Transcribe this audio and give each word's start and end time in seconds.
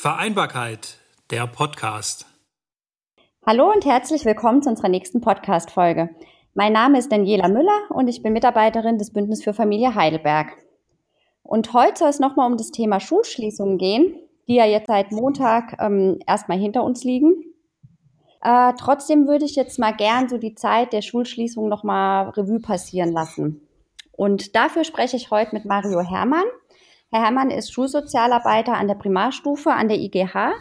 Vereinbarkeit, 0.00 0.96
der 1.32 1.48
Podcast. 1.48 2.24
Hallo 3.44 3.68
und 3.72 3.84
herzlich 3.84 4.24
willkommen 4.24 4.62
zu 4.62 4.70
unserer 4.70 4.88
nächsten 4.88 5.20
Podcast-Folge. 5.20 6.10
Mein 6.54 6.72
Name 6.72 7.00
ist 7.00 7.10
Daniela 7.10 7.48
Müller 7.48 7.80
und 7.88 8.06
ich 8.06 8.22
bin 8.22 8.32
Mitarbeiterin 8.32 8.98
des 8.98 9.12
Bündnis 9.12 9.42
für 9.42 9.52
Familie 9.52 9.96
Heidelberg. 9.96 10.56
Und 11.42 11.72
heute 11.72 11.98
soll 11.98 12.10
es 12.10 12.20
nochmal 12.20 12.48
um 12.48 12.56
das 12.56 12.70
Thema 12.70 13.00
Schulschließungen 13.00 13.76
gehen, 13.76 14.14
die 14.46 14.54
ja 14.54 14.66
jetzt 14.66 14.86
seit 14.86 15.10
Montag 15.10 15.74
ähm, 15.80 16.20
erstmal 16.28 16.58
hinter 16.58 16.84
uns 16.84 17.02
liegen. 17.02 17.34
Äh, 18.40 18.74
trotzdem 18.78 19.26
würde 19.26 19.46
ich 19.46 19.56
jetzt 19.56 19.80
mal 19.80 19.96
gern 19.96 20.28
so 20.28 20.38
die 20.38 20.54
Zeit 20.54 20.92
der 20.92 21.02
Schulschließung 21.02 21.68
nochmal 21.68 22.28
Revue 22.28 22.60
passieren 22.60 23.10
lassen. 23.10 23.66
Und 24.12 24.54
dafür 24.54 24.84
spreche 24.84 25.16
ich 25.16 25.32
heute 25.32 25.56
mit 25.56 25.64
Mario 25.64 26.02
Herrmann. 26.02 26.46
Herr 27.10 27.22
Herrmann 27.22 27.50
ist 27.50 27.72
Schulsozialarbeiter 27.72 28.74
an 28.74 28.86
der 28.86 28.94
Primarstufe 28.94 29.72
an 29.72 29.88
der 29.88 29.98
IGH. 29.98 30.52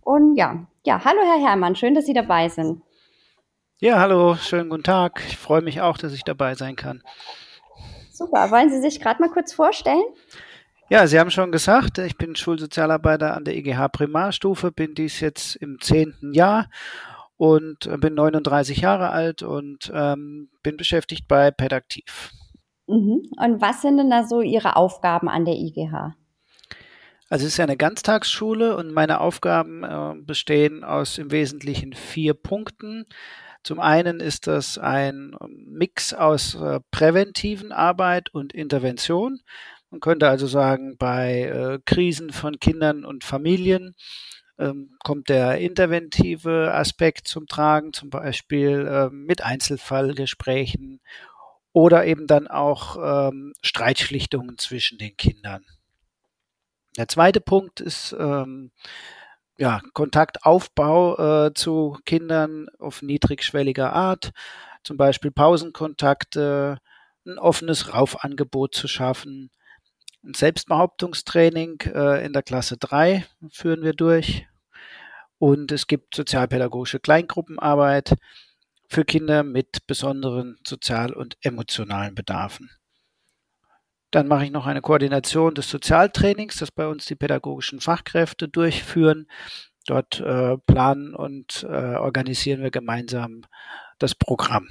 Und 0.00 0.36
ja, 0.36 0.66
ja, 0.84 1.04
hallo 1.04 1.20
Herr 1.22 1.40
Herrmann, 1.40 1.76
schön, 1.76 1.94
dass 1.94 2.06
Sie 2.06 2.14
dabei 2.14 2.48
sind. 2.48 2.82
Ja, 3.78 4.00
hallo, 4.00 4.34
schönen 4.34 4.70
guten 4.70 4.82
Tag. 4.82 5.22
Ich 5.28 5.36
freue 5.36 5.62
mich 5.62 5.80
auch, 5.80 5.96
dass 5.96 6.12
ich 6.12 6.24
dabei 6.24 6.56
sein 6.56 6.74
kann. 6.74 7.02
Super. 8.10 8.50
Wollen 8.50 8.70
Sie 8.70 8.80
sich 8.80 8.98
gerade 8.98 9.22
mal 9.22 9.30
kurz 9.30 9.52
vorstellen? 9.52 10.02
Ja, 10.88 11.06
Sie 11.06 11.20
haben 11.20 11.30
schon 11.30 11.52
gesagt, 11.52 11.98
ich 11.98 12.18
bin 12.18 12.34
Schulsozialarbeiter 12.34 13.36
an 13.36 13.44
der 13.44 13.54
IGH 13.54 13.88
Primarstufe, 13.88 14.72
bin 14.72 14.94
dies 14.94 15.20
jetzt 15.20 15.54
im 15.54 15.80
zehnten 15.80 16.34
Jahr 16.34 16.68
und 17.36 17.88
bin 18.00 18.14
39 18.14 18.78
Jahre 18.78 19.10
alt 19.10 19.44
und 19.44 19.92
ähm, 19.94 20.48
bin 20.64 20.76
beschäftigt 20.76 21.28
bei 21.28 21.52
Pedaktiv. 21.52 22.32
Mhm. 22.88 23.30
Und 23.36 23.60
was 23.60 23.82
sind 23.82 23.98
denn 23.98 24.10
da 24.10 24.24
so 24.24 24.40
Ihre 24.40 24.76
Aufgaben 24.76 25.28
an 25.28 25.44
der 25.44 25.54
IGH? 25.54 26.14
Also 27.30 27.44
es 27.44 27.52
ist 27.52 27.58
ja 27.58 27.64
eine 27.64 27.76
Ganztagsschule 27.76 28.74
und 28.76 28.92
meine 28.92 29.20
Aufgaben 29.20 29.84
äh, 29.84 30.14
bestehen 30.16 30.82
aus 30.82 31.18
im 31.18 31.30
Wesentlichen 31.30 31.92
vier 31.92 32.32
Punkten. 32.32 33.04
Zum 33.62 33.80
einen 33.80 34.20
ist 34.20 34.46
das 34.46 34.78
ein 34.78 35.36
Mix 35.66 36.14
aus 36.14 36.54
äh, 36.54 36.80
präventiven 36.90 37.70
Arbeit 37.70 38.32
und 38.32 38.54
Intervention. 38.54 39.40
Man 39.90 40.00
könnte 40.00 40.28
also 40.28 40.46
sagen, 40.46 40.96
bei 40.98 41.42
äh, 41.42 41.78
Krisen 41.84 42.30
von 42.30 42.58
Kindern 42.58 43.04
und 43.04 43.24
Familien 43.24 43.94
ähm, 44.58 44.96
kommt 45.04 45.28
der 45.28 45.58
interventive 45.58 46.72
Aspekt 46.72 47.28
zum 47.28 47.46
Tragen, 47.46 47.92
zum 47.92 48.08
Beispiel 48.08 48.86
äh, 48.86 49.10
mit 49.10 49.42
Einzelfallgesprächen 49.42 51.00
oder 51.72 52.06
eben 52.06 52.26
dann 52.26 52.48
auch 52.48 52.96
ähm, 53.28 53.52
Streitschlichtungen 53.62 54.58
zwischen 54.58 54.98
den 54.98 55.16
Kindern. 55.16 55.64
Der 56.96 57.08
zweite 57.08 57.40
Punkt 57.40 57.80
ist 57.80 58.14
ähm, 58.18 58.72
ja, 59.58 59.80
Kontaktaufbau 59.92 61.46
äh, 61.46 61.54
zu 61.54 61.98
Kindern 62.04 62.68
auf 62.78 63.02
niedrigschwelliger 63.02 63.92
Art, 63.92 64.32
zum 64.82 64.96
Beispiel 64.96 65.30
Pausenkontakte, 65.30 66.78
ein 67.26 67.38
offenes 67.38 67.92
Raufangebot 67.92 68.74
zu 68.74 68.88
schaffen, 68.88 69.50
ein 70.24 70.34
Selbstbehauptungstraining 70.34 71.80
äh, 71.94 72.24
in 72.24 72.32
der 72.32 72.42
Klasse 72.42 72.76
3 72.76 73.26
führen 73.50 73.82
wir 73.82 73.92
durch. 73.92 74.46
Und 75.38 75.70
es 75.70 75.86
gibt 75.86 76.14
sozialpädagogische 76.14 76.98
Kleingruppenarbeit 76.98 78.14
für 78.88 79.04
Kinder 79.04 79.42
mit 79.42 79.86
besonderen 79.86 80.58
sozial- 80.66 81.12
und 81.12 81.36
emotionalen 81.42 82.14
Bedarfen. 82.14 82.70
Dann 84.10 84.26
mache 84.26 84.44
ich 84.44 84.50
noch 84.50 84.66
eine 84.66 84.80
Koordination 84.80 85.54
des 85.54 85.68
Sozialtrainings, 85.68 86.56
das 86.56 86.70
bei 86.70 86.86
uns 86.86 87.04
die 87.04 87.14
pädagogischen 87.14 87.80
Fachkräfte 87.80 88.48
durchführen. 88.48 89.28
Dort 89.86 90.20
äh, 90.20 90.56
planen 90.66 91.14
und 91.14 91.64
äh, 91.68 91.96
organisieren 91.96 92.62
wir 92.62 92.70
gemeinsam 92.70 93.42
das 93.98 94.14
Programm. 94.14 94.68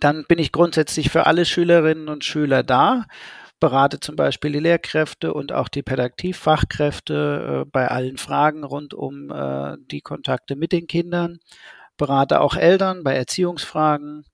Dann 0.00 0.24
bin 0.26 0.38
ich 0.38 0.52
grundsätzlich 0.52 1.10
für 1.10 1.26
alle 1.26 1.44
Schülerinnen 1.44 2.08
und 2.08 2.24
Schüler 2.24 2.62
da 2.62 3.06
berate 3.64 3.98
zum 3.98 4.14
Beispiel 4.14 4.52
die 4.52 4.58
Lehrkräfte 4.58 5.32
und 5.32 5.52
auch 5.52 5.68
die 5.68 5.82
Pädagogikfachkräfte 5.82 7.62
äh, 7.64 7.70
bei 7.70 7.88
allen 7.88 8.18
Fragen 8.18 8.62
rund 8.62 8.92
um 8.92 9.30
äh, 9.30 9.78
die 9.90 10.02
Kontakte 10.02 10.54
mit 10.54 10.72
den 10.72 10.86
Kindern, 10.86 11.38
berate 11.96 12.40
auch 12.40 12.56
Eltern 12.56 13.04
bei 13.04 13.14
Erziehungsfragen, 13.14 14.24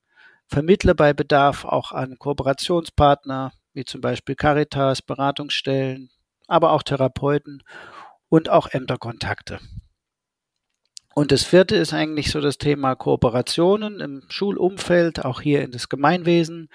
vermittle 0.47 0.95
bei 0.95 1.13
Bedarf 1.13 1.65
auch 1.65 1.93
an 1.93 2.19
Kooperationspartner 2.19 3.53
wie 3.73 3.85
zum 3.85 4.01
Beispiel 4.01 4.35
Caritas, 4.35 5.03
Beratungsstellen, 5.03 6.11
aber 6.49 6.73
auch 6.73 6.83
Therapeuten 6.83 7.63
und 8.29 8.49
auch 8.49 8.69
Ämterkontakte. 8.69 9.61
Und 11.15 11.33
das 11.33 11.45
vierte 11.45 11.77
ist 11.77 11.93
eigentlich 11.93 12.31
so 12.31 12.41
das 12.41 12.59
Thema 12.59 12.95
Kooperationen 12.95 14.01
im 14.01 14.23
Schulumfeld, 14.29 15.25
auch 15.25 15.41
hier 15.41 15.63
in 15.63 15.73
das 15.73 15.89
Gemeinwesen. 15.89 16.69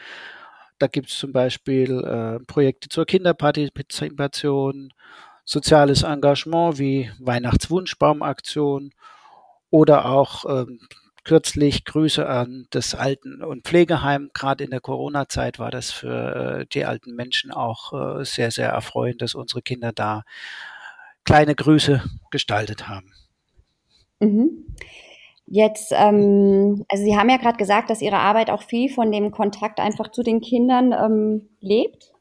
Da 0.78 0.88
gibt 0.88 1.09
es 1.09 1.17
zum 1.17 1.31
Beispiel 1.31 2.03
äh, 2.03 2.44
Projekte 2.46 2.90
zur 2.90 3.06
Kinderpartizipation, 3.06 4.94
soziales 5.46 6.03
Engagement 6.03 6.78
wie 6.79 7.12
Weihnachtswunschbaumaktion 7.19 8.91
oder 9.70 10.06
auch 10.06 10.46
ähm, 10.46 10.80
kürzlich 11.24 11.86
Grüße 11.86 12.28
an 12.28 12.68
das 12.70 12.96
Alten- 12.96 13.42
und 13.44 13.66
Pflegeheim. 13.66 14.30
Gerade 14.34 14.64
in 14.64 14.70
der 14.70 14.80
Corona-Zeit 14.80 15.59
war 15.59 15.72
das 15.72 15.92
für 15.92 16.62
äh, 16.62 16.66
die 16.72 16.86
alten 16.86 17.16
Menschen 17.16 17.52
auch 17.52 18.20
äh, 18.20 18.24
sehr, 18.24 18.52
sehr 18.52 18.70
erfreuend, 18.70 19.22
dass 19.22 19.36
unsere 19.36 19.62
Kinder 19.62 19.92
da 19.92 20.24
kleine 21.26 21.56
Grüße 21.56 22.03
gestaltet 22.31 22.88
haben. 22.88 23.12
Mhm. 24.20 24.76
Jetzt, 25.48 25.92
ähm, 25.96 26.86
also 26.90 27.03
Sie 27.03 27.18
haben 27.18 27.30
ja 27.30 27.38
gerade 27.38 27.58
gesagt, 27.58 27.90
dass 27.90 28.02
Ihre 28.02 28.18
Arbeit 28.18 28.50
auch 28.50 28.64
viel 28.64 28.90
von 28.90 29.12
dem 29.12 29.32
Kontakt 29.32 29.80
einfach 29.80 30.09
zu 30.12 30.24
den 30.24 30.42
Kindern 30.42 30.92
ähm, 30.92 31.50
lebt. 31.59 32.15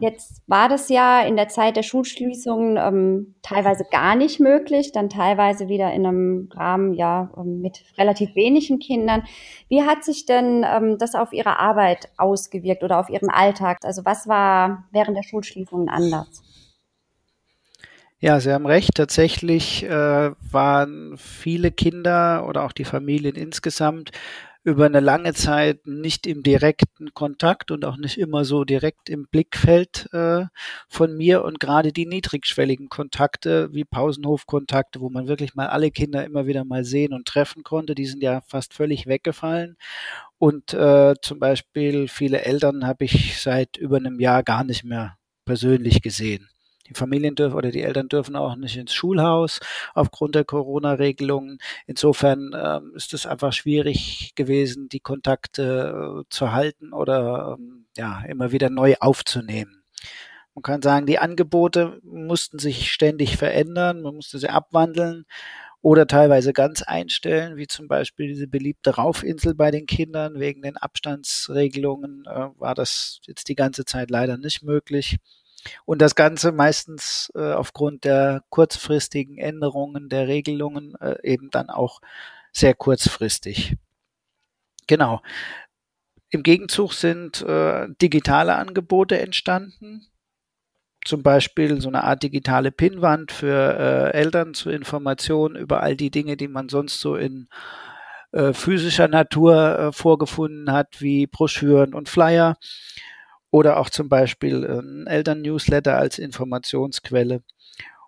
Jetzt 0.00 0.42
war 0.46 0.70
das 0.70 0.88
ja 0.88 1.22
in 1.22 1.36
der 1.36 1.48
Zeit 1.48 1.76
der 1.76 1.82
Schulschließungen 1.82 2.78
ähm, 2.78 3.34
teilweise 3.42 3.84
gar 3.90 4.16
nicht 4.16 4.40
möglich, 4.40 4.92
dann 4.92 5.10
teilweise 5.10 5.68
wieder 5.68 5.92
in 5.92 6.06
einem 6.06 6.48
Rahmen 6.54 6.94
ja 6.94 7.30
ähm, 7.36 7.60
mit 7.60 7.84
relativ 7.98 8.34
wenigen 8.34 8.78
Kindern. 8.78 9.24
Wie 9.68 9.82
hat 9.82 10.02
sich 10.02 10.24
denn 10.24 10.64
ähm, 10.66 10.96
das 10.96 11.14
auf 11.14 11.34
Ihre 11.34 11.58
Arbeit 11.58 12.08
ausgewirkt 12.16 12.82
oder 12.82 12.98
auf 12.98 13.10
Ihren 13.10 13.28
Alltag? 13.28 13.78
Also 13.82 14.04
was 14.06 14.26
war 14.26 14.84
während 14.90 15.18
der 15.18 15.22
Schulschließungen 15.22 15.90
anders? 15.90 16.42
Ja, 18.22 18.38
Sie 18.38 18.52
haben 18.52 18.66
recht. 18.66 18.94
Tatsächlich 18.94 19.82
äh, 19.82 20.30
waren 20.52 21.16
viele 21.16 21.70
Kinder 21.70 22.46
oder 22.46 22.64
auch 22.64 22.72
die 22.72 22.84
Familien 22.84 23.34
insgesamt 23.34 24.12
über 24.62 24.86
eine 24.86 25.00
lange 25.00 25.32
Zeit 25.32 25.86
nicht 25.86 26.26
im 26.26 26.42
direkten 26.42 27.14
Kontakt 27.14 27.70
und 27.70 27.84
auch 27.84 27.96
nicht 27.96 28.18
immer 28.18 28.44
so 28.44 28.64
direkt 28.64 29.08
im 29.08 29.26
Blickfeld 29.26 30.08
äh, 30.12 30.44
von 30.88 31.16
mir 31.16 31.44
und 31.44 31.60
gerade 31.60 31.92
die 31.92 32.06
niedrigschwelligen 32.06 32.88
Kontakte 32.90 33.72
wie 33.72 33.84
Pausenhofkontakte, 33.84 35.00
wo 35.00 35.08
man 35.08 35.28
wirklich 35.28 35.54
mal 35.54 35.68
alle 35.68 35.90
Kinder 35.90 36.24
immer 36.24 36.46
wieder 36.46 36.64
mal 36.64 36.84
sehen 36.84 37.14
und 37.14 37.26
treffen 37.26 37.62
konnte, 37.62 37.94
die 37.94 38.06
sind 38.06 38.22
ja 38.22 38.42
fast 38.46 38.74
völlig 38.74 39.06
weggefallen. 39.06 39.76
Und 40.38 40.74
äh, 40.74 41.14
zum 41.22 41.38
Beispiel 41.38 42.08
viele 42.08 42.42
Eltern 42.42 42.86
habe 42.86 43.04
ich 43.04 43.40
seit 43.40 43.76
über 43.78 43.96
einem 43.96 44.20
Jahr 44.20 44.42
gar 44.42 44.64
nicht 44.64 44.84
mehr 44.84 45.16
persönlich 45.46 46.02
gesehen. 46.02 46.48
Die 46.90 46.94
Familien 46.94 47.34
dürfen 47.34 47.56
oder 47.56 47.70
die 47.70 47.82
Eltern 47.82 48.08
dürfen 48.08 48.36
auch 48.36 48.56
nicht 48.56 48.76
ins 48.76 48.92
Schulhaus 48.92 49.60
aufgrund 49.94 50.34
der 50.34 50.44
Corona-Regelungen. 50.44 51.58
Insofern 51.86 52.50
ähm, 52.54 52.92
ist 52.94 53.14
es 53.14 53.26
einfach 53.26 53.52
schwierig 53.52 54.32
gewesen, 54.34 54.88
die 54.88 55.00
Kontakte 55.00 56.20
äh, 56.20 56.24
zu 56.28 56.52
halten 56.52 56.92
oder 56.92 57.56
ähm, 57.58 57.86
ja 57.96 58.22
immer 58.28 58.52
wieder 58.52 58.70
neu 58.70 58.96
aufzunehmen. 59.00 59.82
Man 60.54 60.62
kann 60.62 60.82
sagen, 60.82 61.06
die 61.06 61.18
Angebote 61.18 62.00
mussten 62.02 62.58
sich 62.58 62.90
ständig 62.92 63.36
verändern, 63.36 64.02
man 64.02 64.16
musste 64.16 64.38
sie 64.38 64.48
abwandeln 64.48 65.24
oder 65.82 66.06
teilweise 66.06 66.52
ganz 66.52 66.82
einstellen, 66.82 67.56
wie 67.56 67.66
zum 67.66 67.88
Beispiel 67.88 68.28
diese 68.28 68.46
beliebte 68.46 68.96
Raufinsel 68.96 69.54
bei 69.54 69.70
den 69.70 69.86
Kindern. 69.86 70.38
Wegen 70.38 70.62
den 70.62 70.76
Abstandsregelungen 70.76 72.24
äh, 72.26 72.48
war 72.58 72.74
das 72.74 73.20
jetzt 73.26 73.48
die 73.48 73.54
ganze 73.54 73.84
Zeit 73.84 74.10
leider 74.10 74.36
nicht 74.36 74.62
möglich. 74.62 75.16
Und 75.84 76.00
das 76.00 76.14
Ganze 76.14 76.52
meistens 76.52 77.30
äh, 77.34 77.52
aufgrund 77.52 78.04
der 78.04 78.42
kurzfristigen 78.48 79.38
Änderungen 79.38 80.08
der 80.08 80.28
Regelungen 80.28 80.94
äh, 81.00 81.16
eben 81.22 81.50
dann 81.50 81.70
auch 81.70 82.00
sehr 82.52 82.74
kurzfristig. 82.74 83.76
Genau. 84.86 85.22
Im 86.30 86.42
Gegenzug 86.42 86.94
sind 86.94 87.42
äh, 87.42 87.88
digitale 88.00 88.56
Angebote 88.56 89.20
entstanden. 89.20 90.06
Zum 91.04 91.22
Beispiel 91.22 91.80
so 91.80 91.88
eine 91.88 92.04
Art 92.04 92.22
digitale 92.22 92.70
Pinnwand 92.70 93.32
für 93.32 94.12
äh, 94.12 94.16
Eltern 94.16 94.54
zur 94.54 94.72
Information 94.72 95.56
über 95.56 95.82
all 95.82 95.96
die 95.96 96.10
Dinge, 96.10 96.36
die 96.36 96.48
man 96.48 96.68
sonst 96.68 97.00
so 97.00 97.16
in 97.16 97.48
äh, 98.32 98.52
physischer 98.52 99.08
Natur 99.08 99.78
äh, 99.78 99.92
vorgefunden 99.92 100.70
hat, 100.72 101.00
wie 101.00 101.26
Broschüren 101.26 101.94
und 101.94 102.08
Flyer 102.08 102.56
oder 103.50 103.78
auch 103.78 103.90
zum 103.90 104.08
Beispiel 104.08 104.64
ein 104.64 105.06
Eltern-Newsletter 105.06 105.96
als 105.96 106.18
Informationsquelle. 106.18 107.42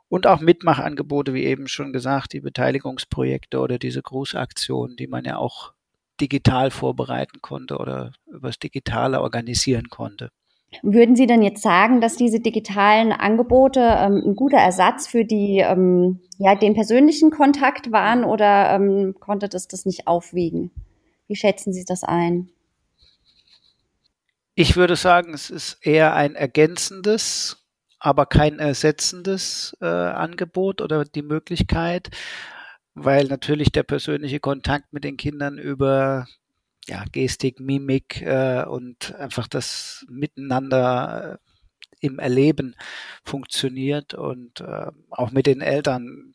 Und 0.09 0.27
auch 0.27 0.41
Mitmachangebote, 0.41 1.33
wie 1.33 1.45
eben 1.45 1.69
schon 1.69 1.93
gesagt, 1.93 2.35
die 2.35 2.41
Beteiligungsprojekte 2.41 3.59
oder 3.59 3.79
diese 3.79 4.03
Grußaktionen, 4.03 4.97
die 4.97 5.07
man 5.07 5.25
ja 5.25 5.39
auch 5.39 5.73
digital 6.21 6.71
vorbereiten 6.71 7.41
konnte 7.41 7.79
oder 7.79 8.13
übers 8.27 8.59
Digitale 8.59 9.23
organisieren 9.23 9.89
konnte. 9.89 10.31
Würden 10.83 11.17
Sie 11.17 11.27
denn 11.27 11.43
jetzt 11.43 11.63
sagen, 11.63 12.01
dass 12.01 12.17
diese 12.17 12.41
digitalen 12.41 13.13
Angebote 13.13 13.81
ähm, 13.81 14.23
ein 14.25 14.37
guter 14.37 14.57
Ersatz 14.57 15.07
für 15.07 15.25
die, 15.25 15.59
ähm, 15.59 16.21
ja, 16.39 16.55
den 16.55 16.75
persönlichen 16.75 17.31
Kontakt 17.31 17.93
waren 17.93 18.25
oder 18.25 18.71
ähm, 18.71 19.15
konnte 19.21 19.49
das 19.49 19.69
das 19.69 19.85
nicht 19.85 20.07
aufwiegen? 20.07 20.71
Wie 21.27 21.37
schätzen 21.37 21.73
Sie 21.73 21.85
das 21.85 22.05
ein? 22.05 22.49
Ich 24.55 24.77
würde 24.77 24.97
sagen, 24.97 25.33
es 25.33 25.49
ist 25.49 25.79
eher 25.81 26.15
ein 26.15 26.35
ergänzendes, 26.35 27.67
aber 27.99 28.27
kein 28.27 28.59
ersetzendes 28.59 29.75
äh, 29.81 29.87
Angebot 29.87 30.83
oder 30.83 31.07
die 31.07 31.23
Möglichkeit, 31.23 32.11
weil 32.95 33.27
natürlich 33.29 33.73
der 33.73 33.83
persönliche 33.83 34.41
Kontakt 34.41 34.93
mit 34.93 35.05
den 35.05 35.17
Kindern 35.17 35.57
über 35.57 36.27
ja, 36.87 37.05
Gestik, 37.13 37.61
Mimik 37.61 38.21
äh, 38.21 38.65
und 38.65 39.15
einfach 39.15 39.49
das 39.49 40.05
Miteinander 40.11 41.39
äh, 41.41 42.07
im 42.07 42.19
Erleben 42.19 42.77
funktioniert 43.25 44.13
und 44.13 44.61
äh, 44.61 44.91
auch 45.11 45.31
mit 45.31 45.47
den 45.47 45.63
Eltern. 45.63 46.33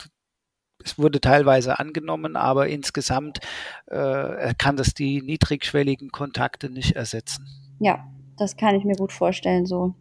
Es 0.83 0.97
wurde 0.97 1.21
teilweise 1.21 1.77
angenommen, 1.77 2.35
aber 2.35 2.67
insgesamt 2.67 3.39
äh, 3.87 4.55
kann 4.57 4.77
das 4.77 4.95
die 4.95 5.21
niedrigschwelligen 5.21 6.11
Kontakte 6.11 6.71
nicht 6.71 6.95
ersetzen. 6.95 7.66
Ja, 7.79 8.05
das 8.37 8.57
kann 8.57 8.75
ich 8.75 8.83
mir 8.83 8.95
gut 8.95 9.11
vorstellen 9.11 9.65
so. 9.65 9.93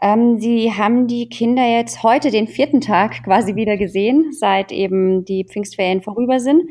Ähm, 0.00 0.38
Sie 0.38 0.72
haben 0.72 1.08
die 1.08 1.28
Kinder 1.28 1.66
jetzt 1.66 2.02
heute 2.02 2.30
den 2.30 2.46
vierten 2.46 2.80
Tag 2.80 3.24
quasi 3.24 3.56
wieder 3.56 3.76
gesehen, 3.76 4.32
seit 4.32 4.70
eben 4.70 5.24
die 5.24 5.44
Pfingstferien 5.44 6.02
vorüber 6.02 6.38
sind. 6.38 6.70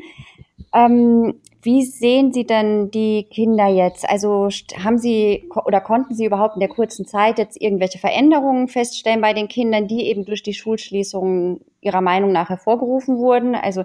Ähm, 0.74 1.34
wie 1.60 1.82
sehen 1.82 2.32
Sie 2.32 2.46
denn 2.46 2.90
die 2.90 3.24
Kinder 3.24 3.66
jetzt? 3.66 4.08
Also 4.08 4.48
haben 4.82 4.96
Sie 4.96 5.48
oder 5.64 5.80
konnten 5.80 6.14
Sie 6.14 6.24
überhaupt 6.24 6.54
in 6.54 6.60
der 6.60 6.68
kurzen 6.68 7.04
Zeit 7.04 7.38
jetzt 7.38 7.60
irgendwelche 7.60 7.98
Veränderungen 7.98 8.68
feststellen 8.68 9.20
bei 9.20 9.34
den 9.34 9.48
Kindern, 9.48 9.88
die 9.88 10.06
eben 10.06 10.24
durch 10.24 10.42
die 10.42 10.54
Schulschließungen 10.54 11.60
Ihrer 11.80 12.00
Meinung 12.00 12.32
nach 12.32 12.48
hervorgerufen 12.48 13.18
wurden? 13.18 13.54
Also 13.54 13.84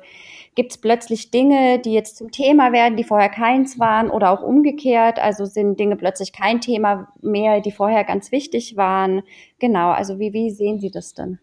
gibt 0.56 0.72
es 0.72 0.78
plötzlich 0.78 1.32
Dinge, 1.32 1.80
die 1.80 1.94
jetzt 1.94 2.18
zum 2.18 2.32
Thema 2.32 2.72
werden, 2.72 2.96
die 2.96 3.04
vorher 3.04 3.30
keins 3.30 3.80
waren 3.80 4.10
oder 4.10 4.32
auch 4.32 4.42
umgekehrt? 4.42 5.20
Also 5.20 5.46
sind 5.46 5.80
Dinge 5.80 5.96
plötzlich 5.96 6.34
kein 6.34 6.62
Thema 6.62 7.12
mehr, 7.22 7.62
die 7.62 7.72
vorher 7.72 8.04
ganz 8.04 8.32
wichtig 8.32 8.78
waren? 8.78 9.24
Genau, 9.60 9.92
also 9.92 10.20
wie, 10.20 10.34
wie 10.34 10.52
sehen 10.52 10.80
Sie 10.80 10.92
das 10.92 11.14
denn? 11.14 11.40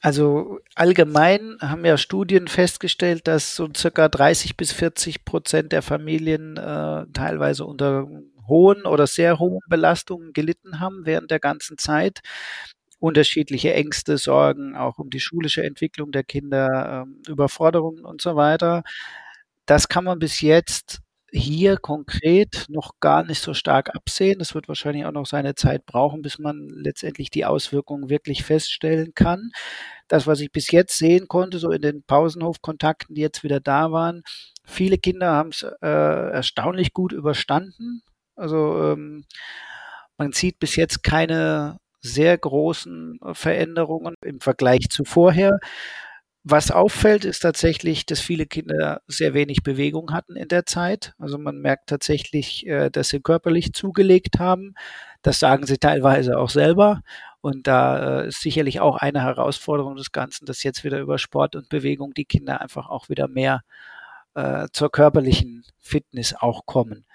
Also 0.00 0.60
allgemein 0.74 1.58
haben 1.60 1.84
ja 1.84 1.98
Studien 1.98 2.48
festgestellt, 2.48 3.26
dass 3.26 3.54
so 3.54 3.68
circa 3.76 4.08
30 4.08 4.56
bis 4.56 4.72
40 4.72 5.24
Prozent 5.24 5.72
der 5.72 5.82
Familien 5.82 6.56
äh, 6.56 7.06
teilweise 7.12 7.66
unter 7.66 8.08
hohen 8.48 8.86
oder 8.86 9.06
sehr 9.06 9.38
hohen 9.38 9.60
Belastungen 9.68 10.32
gelitten 10.32 10.80
haben 10.80 11.04
während 11.04 11.30
der 11.30 11.40
ganzen 11.40 11.78
Zeit. 11.78 12.20
Unterschiedliche 13.04 13.74
Ängste, 13.74 14.16
Sorgen, 14.18 14.74
auch 14.76 14.98
um 14.98 15.10
die 15.10 15.20
schulische 15.20 15.62
Entwicklung 15.62 16.10
der 16.10 16.24
Kinder, 16.24 17.06
äh, 17.06 17.30
Überforderungen 17.30 18.04
und 18.04 18.22
so 18.22 18.34
weiter. 18.36 18.82
Das 19.66 19.88
kann 19.88 20.04
man 20.04 20.18
bis 20.18 20.40
jetzt 20.40 21.00
hier 21.30 21.76
konkret 21.76 22.66
noch 22.68 22.92
gar 23.00 23.24
nicht 23.24 23.40
so 23.40 23.54
stark 23.54 23.94
absehen. 23.94 24.38
Das 24.38 24.54
wird 24.54 24.68
wahrscheinlich 24.68 25.04
auch 25.04 25.12
noch 25.12 25.26
seine 25.26 25.54
Zeit 25.54 25.84
brauchen, 25.84 26.22
bis 26.22 26.38
man 26.38 26.68
letztendlich 26.68 27.28
die 27.30 27.44
Auswirkungen 27.44 28.08
wirklich 28.08 28.44
feststellen 28.44 29.12
kann. 29.14 29.50
Das, 30.08 30.26
was 30.26 30.40
ich 30.40 30.52
bis 30.52 30.70
jetzt 30.70 30.96
sehen 30.98 31.28
konnte, 31.28 31.58
so 31.58 31.70
in 31.72 31.82
den 31.82 32.04
Pausenhofkontakten, 32.04 33.14
die 33.16 33.22
jetzt 33.22 33.42
wieder 33.42 33.60
da 33.60 33.90
waren, 33.92 34.22
viele 34.64 34.96
Kinder 34.98 35.32
haben 35.32 35.50
es 35.50 35.62
äh, 35.82 35.86
erstaunlich 35.88 36.92
gut 36.92 37.12
überstanden. 37.12 38.02
Also 38.36 38.92
ähm, 38.92 39.24
man 40.18 40.32
sieht 40.32 40.58
bis 40.58 40.76
jetzt 40.76 41.02
keine 41.02 41.78
sehr 42.04 42.36
großen 42.38 43.18
Veränderungen 43.32 44.14
im 44.22 44.40
Vergleich 44.40 44.88
zu 44.90 45.04
vorher. 45.04 45.58
Was 46.46 46.70
auffällt, 46.70 47.24
ist 47.24 47.40
tatsächlich, 47.40 48.04
dass 48.04 48.20
viele 48.20 48.44
Kinder 48.44 49.00
sehr 49.06 49.32
wenig 49.32 49.62
Bewegung 49.62 50.12
hatten 50.12 50.36
in 50.36 50.48
der 50.48 50.66
Zeit. 50.66 51.14
Also 51.18 51.38
man 51.38 51.58
merkt 51.58 51.88
tatsächlich, 51.88 52.66
äh, 52.66 52.90
dass 52.90 53.08
sie 53.08 53.20
körperlich 53.20 53.72
zugelegt 53.72 54.38
haben. 54.38 54.74
Das 55.22 55.38
sagen 55.38 55.64
sie 55.66 55.78
teilweise 55.78 56.38
auch 56.38 56.50
selber. 56.50 57.00
Und 57.40 57.66
da 57.66 58.20
äh, 58.24 58.28
ist 58.28 58.40
sicherlich 58.42 58.80
auch 58.80 58.96
eine 58.98 59.22
Herausforderung 59.22 59.96
des 59.96 60.12
Ganzen, 60.12 60.44
dass 60.44 60.62
jetzt 60.62 60.84
wieder 60.84 61.00
über 61.00 61.16
Sport 61.18 61.56
und 61.56 61.70
Bewegung 61.70 62.12
die 62.12 62.26
Kinder 62.26 62.60
einfach 62.60 62.88
auch 62.90 63.08
wieder 63.08 63.26
mehr 63.28 63.62
äh, 64.34 64.68
zur 64.72 64.90
körperlichen 64.90 65.64
Fitness 65.80 66.34
auch 66.34 66.66
kommen. 66.66 67.06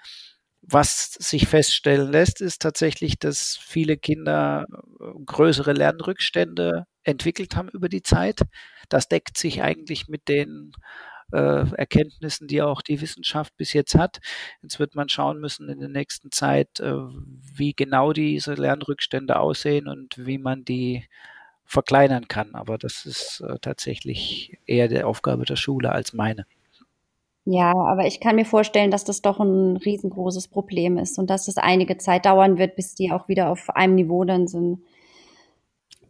Was 0.72 1.14
sich 1.14 1.48
feststellen 1.48 2.12
lässt, 2.12 2.40
ist 2.40 2.62
tatsächlich, 2.62 3.18
dass 3.18 3.58
viele 3.60 3.96
Kinder 3.96 4.66
größere 5.26 5.72
Lernrückstände 5.72 6.86
entwickelt 7.02 7.56
haben 7.56 7.68
über 7.68 7.88
die 7.88 8.02
Zeit. 8.02 8.42
Das 8.88 9.08
deckt 9.08 9.36
sich 9.36 9.62
eigentlich 9.62 10.06
mit 10.06 10.28
den 10.28 10.70
äh, 11.32 11.66
Erkenntnissen, 11.74 12.46
die 12.46 12.62
auch 12.62 12.82
die 12.82 13.00
Wissenschaft 13.00 13.56
bis 13.56 13.72
jetzt 13.72 13.96
hat. 13.96 14.18
Jetzt 14.62 14.78
wird 14.78 14.94
man 14.94 15.08
schauen 15.08 15.40
müssen 15.40 15.68
in 15.68 15.80
der 15.80 15.88
nächsten 15.88 16.30
Zeit, 16.30 16.78
äh, 16.78 16.92
wie 16.92 17.74
genau 17.74 18.12
diese 18.12 18.54
Lernrückstände 18.54 19.40
aussehen 19.40 19.88
und 19.88 20.24
wie 20.24 20.38
man 20.38 20.64
die 20.64 21.04
verkleinern 21.64 22.28
kann. 22.28 22.54
Aber 22.54 22.78
das 22.78 23.06
ist 23.06 23.40
äh, 23.40 23.58
tatsächlich 23.60 24.58
eher 24.66 24.88
die 24.88 25.02
Aufgabe 25.02 25.44
der 25.44 25.56
Schule 25.56 25.90
als 25.90 26.12
meine. 26.12 26.46
Ja, 27.44 27.72
aber 27.72 28.06
ich 28.06 28.20
kann 28.20 28.36
mir 28.36 28.44
vorstellen, 28.44 28.90
dass 28.90 29.04
das 29.04 29.22
doch 29.22 29.40
ein 29.40 29.76
riesengroßes 29.76 30.48
Problem 30.48 30.98
ist 30.98 31.18
und 31.18 31.30
dass 31.30 31.48
es 31.48 31.56
einige 31.56 31.96
Zeit 31.96 32.26
dauern 32.26 32.58
wird, 32.58 32.76
bis 32.76 32.94
die 32.94 33.12
auch 33.12 33.28
wieder 33.28 33.50
auf 33.50 33.70
einem 33.70 33.94
Niveau 33.94 34.24
dann 34.24 34.46
sind. 34.46 34.82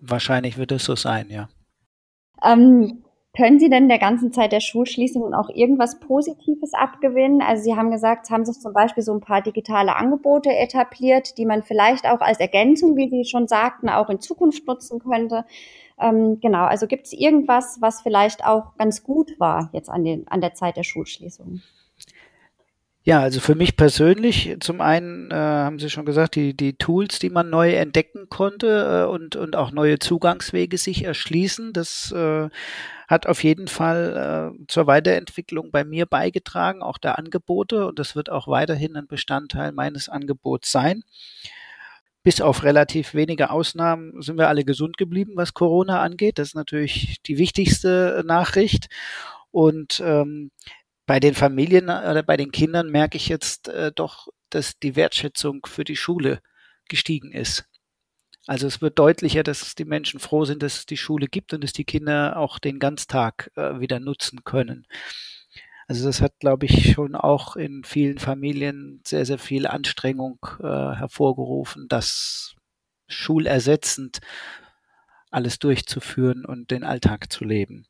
Wahrscheinlich 0.01 0.59
wird 0.59 0.73
es 0.73 0.85
so 0.85 0.97
sein, 0.97 1.29
ja. 1.31 1.49
Ähm, 2.43 3.05
können 3.37 3.61
Sie 3.61 3.71
denn 3.71 3.89
der 3.89 3.99
ganzen 3.99 4.33
Zeit 4.33 4.51
der 4.51 4.61
Schulschließung 4.61 5.35
auch 5.35 5.51
irgendwas 5.51 6.01
Positives 6.01 6.75
abgewinnen? 6.75 7.43
Also 7.43 7.63
Sie 7.63 7.77
haben 7.77 7.93
gesagt, 7.93 8.25
es 8.25 8.31
haben 8.31 8.45
sich 8.45 8.59
zum 8.59 8.73
Beispiel 8.73 9.05
so 9.05 9.13
ein 9.13 9.21
paar 9.21 9.41
digitale 9.41 9.95
Angebote 9.95 10.51
etabliert, 10.51 11.39
die 11.39 11.47
man 11.47 11.63
vielleicht 11.63 12.07
auch 12.07 12.21
als 12.21 12.41
Ergänzung, 12.41 12.97
wie 12.97 13.09
Sie 13.09 13.25
schon 13.25 13.47
sagten, 13.47 13.89
auch 13.89 14.11
in 14.11 14.21
Zukunft 14.21 14.67
nutzen 14.67 14.99
könnte. 14.99 15.45
Ähm, 16.01 16.41
genau, 16.41 16.65
also 16.65 16.87
gibt 16.87 17.07
es 17.07 17.13
irgendwas, 17.13 17.79
was 17.81 18.01
vielleicht 18.01 18.45
auch 18.45 18.77
ganz 18.77 19.03
gut 19.03 19.39
war 19.39 19.71
jetzt 19.73 19.91
an, 19.91 20.05
den, 20.05 20.27
an 20.29 20.41
der 20.41 20.55
Zeit 20.55 20.77
der 20.77 20.85
Schulschließung? 20.85 21.61
Ja, 23.03 23.21
also 23.21 23.41
für 23.41 23.55
mich 23.55 23.77
persönlich, 23.77 24.57
zum 24.61 24.83
einen 24.83 25.31
äh, 25.31 25.35
haben 25.35 25.79
Sie 25.79 25.89
schon 25.89 26.05
gesagt, 26.05 26.35
die, 26.35 26.55
die 26.55 26.75
Tools, 26.75 27.19
die 27.19 27.31
man 27.31 27.49
neu 27.49 27.73
entdecken 27.73 28.29
konnte 28.29 29.07
äh, 29.07 29.11
und, 29.11 29.37
und 29.37 29.57
auch 29.57 29.73
neue 29.73 29.99
Zugangswege 29.99 30.77
sich 30.77 31.05
erschließen, 31.05 31.73
das 31.73 32.13
äh, 32.13 32.51
hat 33.09 33.27
auf 33.27 33.43
jeden 33.43 33.69
Fall 33.69 34.55
äh, 34.61 34.65
zur 34.69 34.87
Weiterentwicklung 34.87 35.71
bei 35.71 35.83
mir 35.83 36.05
beigetragen, 36.05 36.83
auch 36.83 36.99
der 36.99 37.19
Angebote 37.19 37.87
und 37.87 37.99
das 37.99 38.17
wird 38.17 38.31
auch 38.31 38.49
weiterhin 38.49 38.95
ein 38.97 39.07
Bestandteil 39.07 39.73
meines 39.73 40.11
Angebots 40.11 40.71
sein. 40.71 41.03
Bis 42.23 42.41
auf 42.41 42.65
relativ 42.65 43.15
wenige 43.15 43.51
Ausnahmen 43.51 44.21
sind 44.21 44.37
wir 44.37 44.49
alle 44.49 44.65
gesund 44.65 44.99
geblieben, 44.99 45.33
was 45.37 45.55
Corona 45.55 46.03
angeht. 46.03 46.39
Das 46.39 46.49
ist 46.49 46.55
natürlich 46.55 47.17
die 47.27 47.39
wichtigste 47.39 48.23
Nachricht. 48.27 48.89
Und 49.51 50.03
ähm, 50.05 50.51
bei 51.07 51.19
den 51.19 51.35
Familien 51.35 51.85
oder 51.85 52.23
bei 52.23 52.37
den 52.37 52.53
Kindern 52.53 52.91
merke 52.91 53.17
ich 53.17 53.29
jetzt 53.29 53.69
äh, 53.69 53.91
doch, 53.95 54.29
dass 54.51 54.79
die 54.79 54.97
Wertschätzung 54.97 55.67
für 55.67 55.85
die 55.85 55.97
Schule 55.97 56.41
gestiegen 56.89 57.33
ist. 57.33 57.65
Also 58.47 58.67
es 58.67 58.81
wird 58.81 58.99
deutlicher, 58.99 59.43
dass 59.43 59.75
die 59.75 59.85
Menschen 59.85 60.21
froh 60.21 60.45
sind, 60.45 60.63
dass 60.63 60.79
es 60.79 60.87
die 60.87 60.97
Schule 60.97 61.27
gibt 61.27 61.53
und 61.53 61.63
dass 61.63 61.73
die 61.73 61.85
Kinder 61.85 62.37
auch 62.37 62.59
den 62.59 62.79
Ganztag 62.79 63.51
äh, 63.55 63.81
wieder 63.81 64.01
nutzen 64.01 64.45
können. 64.45 64.87
Also 65.91 66.07
das 66.07 66.23
hat, 66.23 66.39
glaube 66.39 66.67
ich, 66.67 66.93
schon 66.93 67.17
auch 67.17 67.57
in 67.57 67.83
vielen 67.83 68.19
Familien 68.21 69.01
sehr, 69.05 69.27
sehr 69.27 69.41
viel 69.41 69.67
Anstrengung 69.67 70.39
äh, 70.61 70.65
hervorgerufen, 70.65 71.89
das 71.89 72.55
schulersetzend 73.09 74.21
alles 75.33 75.59
durchzuführen 75.59 76.45
und 76.45 76.71
den 76.71 76.85
Alltag 76.85 77.33
zu 77.33 77.45
leben. 77.45 77.89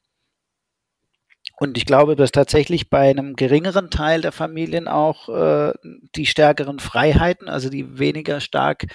Und 1.58 1.76
ich 1.76 1.84
glaube, 1.84 2.16
dass 2.16 2.32
tatsächlich 2.32 2.88
bei 2.88 3.10
einem 3.10 3.36
geringeren 3.36 3.90
Teil 3.90 4.22
der 4.22 4.32
Familien 4.32 4.88
auch 4.88 5.28
äh, 5.28 5.74
die 6.16 6.24
stärkeren 6.24 6.78
Freiheiten, 6.78 7.50
also 7.50 7.68
die 7.68 7.98
weniger 7.98 8.40
stark 8.40 8.86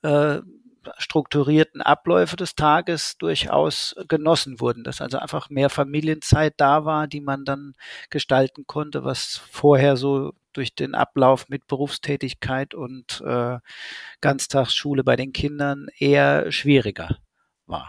äh, 0.00 0.38
strukturierten 0.98 1.82
Abläufe 1.82 2.36
des 2.36 2.54
Tages 2.54 3.16
durchaus 3.18 3.94
genossen 4.08 4.60
wurden, 4.60 4.84
dass 4.84 5.00
also 5.00 5.18
einfach 5.18 5.50
mehr 5.50 5.70
Familienzeit 5.70 6.54
da 6.56 6.84
war, 6.84 7.06
die 7.06 7.20
man 7.20 7.44
dann 7.44 7.74
gestalten 8.10 8.66
konnte, 8.66 9.04
was 9.04 9.40
vorher 9.50 9.96
so 9.96 10.32
durch 10.52 10.74
den 10.74 10.94
Ablauf 10.94 11.48
mit 11.48 11.66
Berufstätigkeit 11.66 12.74
und 12.74 13.22
äh, 13.26 13.58
Ganztagsschule 14.20 15.04
bei 15.04 15.16
den 15.16 15.32
Kindern 15.32 15.88
eher 15.98 16.50
schwieriger 16.52 17.16
war. 17.66 17.88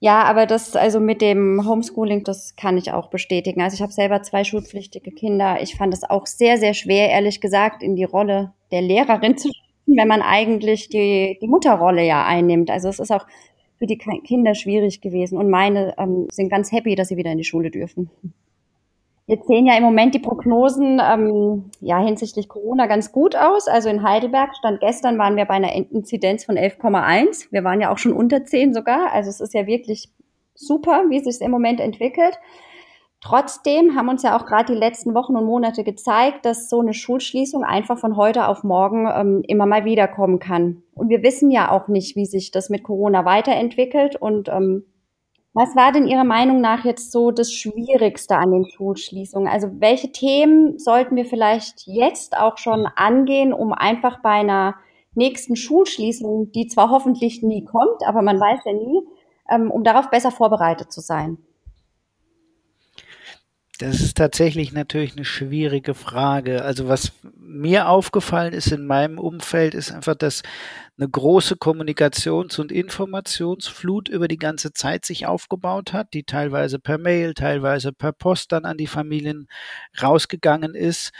Ja, 0.00 0.22
aber 0.22 0.46
das, 0.46 0.76
also 0.76 1.00
mit 1.00 1.20
dem 1.20 1.66
Homeschooling, 1.66 2.22
das 2.22 2.54
kann 2.54 2.78
ich 2.78 2.92
auch 2.92 3.10
bestätigen. 3.10 3.60
Also 3.60 3.74
ich 3.74 3.82
habe 3.82 3.92
selber 3.92 4.22
zwei 4.22 4.44
schulpflichtige 4.44 5.10
Kinder. 5.10 5.60
Ich 5.60 5.74
fand 5.74 5.92
es 5.92 6.04
auch 6.04 6.26
sehr, 6.26 6.56
sehr 6.56 6.72
schwer, 6.72 7.10
ehrlich 7.10 7.40
gesagt, 7.40 7.82
in 7.82 7.96
die 7.96 8.04
Rolle 8.04 8.52
der 8.70 8.82
Lehrerin 8.82 9.36
zu 9.36 9.50
wenn 9.96 10.08
man 10.08 10.22
eigentlich 10.22 10.88
die, 10.88 11.38
die 11.40 11.48
Mutterrolle 11.48 12.04
ja 12.04 12.24
einnimmt. 12.24 12.70
Also 12.70 12.88
es 12.88 12.98
ist 12.98 13.10
auch 13.10 13.26
für 13.78 13.86
die 13.86 13.98
Kinder 13.98 14.54
schwierig 14.54 15.00
gewesen. 15.00 15.38
Und 15.38 15.50
meine 15.50 15.94
ähm, 15.98 16.26
sind 16.30 16.48
ganz 16.48 16.72
happy, 16.72 16.94
dass 16.94 17.08
sie 17.08 17.16
wieder 17.16 17.32
in 17.32 17.38
die 17.38 17.44
Schule 17.44 17.70
dürfen. 17.70 18.10
Jetzt 19.26 19.46
sehen 19.46 19.66
ja 19.66 19.76
im 19.76 19.82
Moment 19.82 20.14
die 20.14 20.20
Prognosen 20.20 21.00
ähm, 21.04 21.70
ja 21.80 22.02
hinsichtlich 22.02 22.48
Corona 22.48 22.86
ganz 22.86 23.12
gut 23.12 23.36
aus. 23.36 23.68
Also 23.68 23.90
in 23.90 24.02
Heidelberg 24.02 24.56
stand 24.56 24.80
gestern 24.80 25.18
waren 25.18 25.36
wir 25.36 25.44
bei 25.44 25.54
einer 25.54 25.72
Inzidenz 25.72 26.44
von 26.44 26.56
11,1. 26.56 27.48
Wir 27.50 27.62
waren 27.62 27.80
ja 27.80 27.92
auch 27.92 27.98
schon 27.98 28.14
unter 28.14 28.44
10 28.44 28.72
sogar. 28.72 29.12
Also 29.12 29.28
es 29.28 29.40
ist 29.40 29.52
ja 29.52 29.66
wirklich 29.66 30.08
super, 30.54 31.04
wie 31.10 31.18
es 31.18 31.24
sich 31.24 31.44
im 31.44 31.50
Moment 31.50 31.78
entwickelt. 31.78 32.38
Trotzdem 33.20 33.96
haben 33.96 34.08
uns 34.08 34.22
ja 34.22 34.38
auch 34.38 34.46
gerade 34.46 34.72
die 34.72 34.78
letzten 34.78 35.12
Wochen 35.12 35.36
und 35.36 35.44
Monate 35.44 35.82
gezeigt, 35.82 36.46
dass 36.46 36.70
so 36.70 36.80
eine 36.80 36.94
Schulschließung 36.94 37.64
einfach 37.64 37.98
von 37.98 38.16
heute 38.16 38.46
auf 38.46 38.62
morgen 38.62 39.08
ähm, 39.12 39.42
immer 39.46 39.66
mal 39.66 39.84
wiederkommen 39.84 40.38
kann. 40.38 40.82
Und 40.94 41.08
wir 41.08 41.22
wissen 41.24 41.50
ja 41.50 41.72
auch 41.72 41.88
nicht, 41.88 42.14
wie 42.14 42.26
sich 42.26 42.52
das 42.52 42.70
mit 42.70 42.84
Corona 42.84 43.24
weiterentwickelt 43.24 44.14
und 44.14 44.48
ähm, 44.48 44.84
was 45.54 45.74
war 45.74 45.90
denn 45.90 46.06
Ihrer 46.06 46.22
Meinung 46.22 46.60
nach 46.60 46.84
jetzt 46.84 47.10
so 47.10 47.32
das 47.32 47.52
Schwierigste 47.52 48.36
an 48.36 48.52
den 48.52 48.64
Schulschließungen? 48.70 49.48
Also 49.48 49.68
welche 49.80 50.12
Themen 50.12 50.78
sollten 50.78 51.16
wir 51.16 51.24
vielleicht 51.24 51.86
jetzt 51.86 52.36
auch 52.36 52.58
schon 52.58 52.86
angehen, 52.94 53.52
um 53.52 53.72
einfach 53.72 54.22
bei 54.22 54.30
einer 54.30 54.76
nächsten 55.14 55.56
Schulschließung, 55.56 56.52
die 56.52 56.68
zwar 56.68 56.90
hoffentlich 56.90 57.42
nie 57.42 57.64
kommt, 57.64 58.06
aber 58.06 58.22
man 58.22 58.38
weiß 58.38 58.60
ja 58.66 58.72
nie, 58.72 59.00
ähm, 59.50 59.72
um 59.72 59.82
darauf 59.82 60.10
besser 60.10 60.30
vorbereitet 60.30 60.92
zu 60.92 61.00
sein? 61.00 61.38
Das 63.78 64.00
ist 64.00 64.16
tatsächlich 64.16 64.72
natürlich 64.72 65.12
eine 65.12 65.24
schwierige 65.24 65.94
Frage. 65.94 66.64
Also 66.64 66.88
was 66.88 67.12
mir 67.36 67.88
aufgefallen 67.88 68.52
ist 68.52 68.72
in 68.72 68.84
meinem 68.86 69.20
Umfeld, 69.20 69.72
ist 69.72 69.92
einfach, 69.92 70.16
dass 70.16 70.42
eine 70.98 71.08
große 71.08 71.54
Kommunikations- 71.54 72.58
und 72.58 72.72
Informationsflut 72.72 74.08
über 74.08 74.26
die 74.26 74.36
ganze 74.36 74.72
Zeit 74.72 75.04
sich 75.04 75.26
aufgebaut 75.26 75.92
hat, 75.92 76.12
die 76.12 76.24
teilweise 76.24 76.80
per 76.80 76.98
Mail, 76.98 77.34
teilweise 77.34 77.92
per 77.92 78.10
Post 78.12 78.50
dann 78.50 78.64
an 78.64 78.78
die 78.78 78.88
Familien 78.88 79.46
rausgegangen 80.02 80.74
ist. 80.74 81.12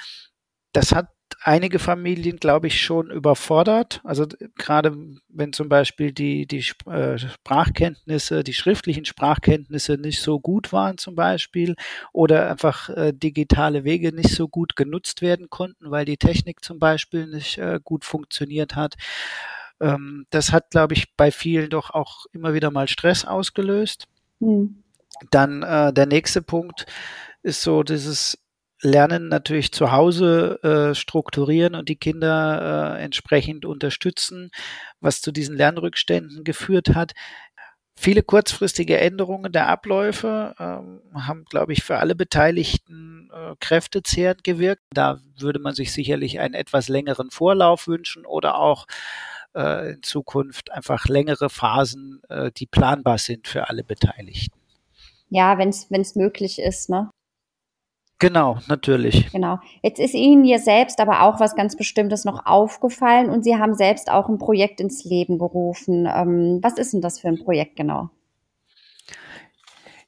Das 0.73 0.93
hat 0.93 1.07
einige 1.43 1.79
Familien, 1.79 2.39
glaube 2.39 2.67
ich, 2.67 2.81
schon 2.81 3.11
überfordert. 3.11 4.01
Also 4.05 4.27
gerade 4.57 4.97
wenn 5.29 5.53
zum 5.53 5.69
Beispiel 5.69 6.13
die, 6.13 6.47
die 6.47 6.65
äh, 6.87 7.19
Sprachkenntnisse, 7.19 8.43
die 8.43 8.53
schriftlichen 8.53 9.05
Sprachkenntnisse 9.05 9.95
nicht 9.95 10.21
so 10.21 10.41
gut 10.41 10.73
waren 10.73 10.99
zum 10.99 11.15
Beispiel 11.15 11.75
oder 12.13 12.51
einfach 12.51 12.89
äh, 12.91 13.13
digitale 13.13 13.85
Wege 13.85 14.13
nicht 14.13 14.31
so 14.31 14.49
gut 14.49 14.77
genutzt 14.77 15.23
werden 15.23 15.51
konnten, 15.51 15.91
weil 15.91 16.05
die 16.05 16.17
Technik 16.17 16.65
zum 16.65 16.79
Beispiel 16.79 17.27
nicht 17.27 17.59
äh, 17.59 17.81
gut 17.83 18.05
funktioniert 18.05 18.75
hat. 18.77 18.95
Ähm, 19.81 20.27
das 20.31 20.53
hat, 20.53 20.71
glaube 20.71 20.95
ich, 20.95 21.17
bei 21.17 21.31
vielen 21.31 21.71
doch 21.71 21.91
auch 21.91 22.27
immer 22.33 22.55
wieder 22.55 22.71
mal 22.71 22.89
Stress 22.89 23.25
ausgelöst. 23.25 24.07
Mhm. 24.41 24.83
Dann 25.31 25.63
äh, 25.63 25.93
der 25.93 26.07
nächste 26.07 26.43
Punkt 26.43 26.87
ist 27.43 27.63
so 27.63 27.83
dieses 27.83 28.39
Lernen 28.81 29.29
natürlich 29.29 29.73
zu 29.73 29.93
Hause 29.93 30.61
äh, 30.63 30.95
strukturieren 30.95 31.75
und 31.75 31.89
die 31.89 31.97
Kinder 31.97 32.97
äh, 32.97 33.03
entsprechend 33.03 33.65
unterstützen, 33.65 34.51
was 35.01 35.21
zu 35.21 35.33
diesen 35.33 35.57
Lernrückständen 35.57 36.45
geführt 36.45 36.95
hat. 36.95 37.13
Viele 37.97 38.23
kurzfristige 38.23 38.99
Änderungen 38.99 39.51
der 39.51 39.69
Abläufe 39.69 40.55
ähm, 40.61 41.01
haben, 41.15 41.45
glaube 41.51 41.73
ich, 41.73 41.83
für 41.83 41.99
alle 41.99 42.15
Beteiligten 42.15 43.29
äh, 43.35 43.57
kräftezehrend 43.59 44.45
gewirkt. 44.45 44.83
Da 44.91 45.19
würde 45.37 45.59
man 45.59 45.75
sich 45.75 45.93
sicherlich 45.93 46.39
einen 46.39 46.55
etwas 46.55 46.89
längeren 46.89 47.33
Vorlauf 47.33 47.89
wünschen 47.89 48.25
oder 48.25 48.59
auch 48.59 48.87
äh, 49.57 49.95
in 49.95 50.03
Zukunft 50.05 50.71
einfach 50.71 51.07
längere 51.07 51.51
Phasen, 51.51 52.23
äh, 52.29 52.53
die 52.57 52.67
planbar 52.67 53.19
sind 53.19 53.49
für 53.49 53.69
alle 53.69 53.83
Beteiligten. 53.83 54.57
Ja, 55.31 55.59
wenn 55.59 55.71
es 55.71 56.15
möglich 56.15 56.61
ist, 56.61 56.89
ne? 56.89 57.11
Genau, 58.21 58.59
natürlich. 58.67 59.31
Genau. 59.31 59.61
Jetzt 59.83 60.01
ist 60.01 60.15
Ihnen 60.15 60.45
ja 60.45 60.59
selbst 60.59 61.01
aber 61.01 61.23
auch 61.23 61.39
was 61.39 61.55
ganz 61.55 61.77
Bestimmtes 61.77 62.25
noch 62.25 62.47
aufgefallen 62.47 63.31
und 63.31 63.45
Sie 63.45 63.57
haben 63.57 63.75
selbst 63.75 64.11
auch 64.11 64.29
ein 64.29 64.39
Projekt 64.39 64.81
ins 64.81 65.05
Leben 65.05 65.39
gerufen. 65.39 66.09
Ähm, 66.13 66.59
was 66.61 66.79
ist 66.79 66.93
denn 66.93 67.01
das 67.01 67.21
für 67.21 67.29
ein 67.29 67.45
Projekt 67.45 67.77
genau? 67.77 68.11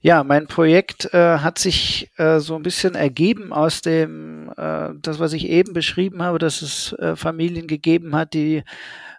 Ja, 0.02 0.24
mein 0.24 0.46
Projekt 0.46 1.12
äh, 1.12 1.38
hat 1.38 1.58
sich 1.58 2.10
äh, 2.16 2.40
so 2.40 2.56
ein 2.56 2.62
bisschen 2.62 2.94
ergeben 2.94 3.52
aus 3.52 3.82
dem, 3.82 4.50
äh, 4.56 4.88
das, 5.00 5.20
was 5.20 5.34
ich 5.34 5.46
eben 5.46 5.74
beschrieben 5.74 6.22
habe, 6.22 6.38
dass 6.38 6.62
es 6.62 6.94
äh, 6.94 7.16
Familien 7.16 7.66
gegeben 7.66 8.16
hat, 8.16 8.32
die 8.32 8.64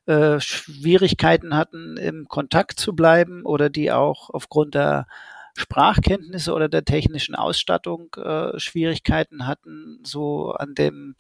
äh, 0.08 0.40
Schwierigkeiten 0.40 1.56
hatten, 1.56 1.98
im 1.98 2.28
Kontakt 2.28 2.80
zu 2.80 2.94
bleiben 2.94 3.44
oder 3.46 3.70
die 3.70 3.92
auch 3.92 4.32
aufgrund 4.32 4.74
der 4.74 5.06
Sprachkenntnisse 5.56 6.54
oder 6.54 6.70
der 6.70 6.86
technischen 6.86 7.36
Ausstattung 7.36 8.14
äh, 8.16 8.58
Schwierigkeiten 8.60 9.48
hatten, 9.48 10.00
so 10.04 10.52
an 10.52 10.74
dem 10.76 11.16